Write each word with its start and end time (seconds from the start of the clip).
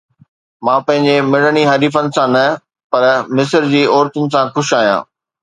مان 0.65 0.79
پنهنجي 0.87 1.15
مڙني 1.31 1.63
حريفن 1.71 2.05
سان 2.15 2.27
نه، 2.35 2.45
پر 2.91 3.03
مصر 3.35 3.61
جي 3.71 3.81
عورتن 3.93 4.25
سان 4.33 4.45
خوش 4.53 4.69
آهيان 4.79 5.01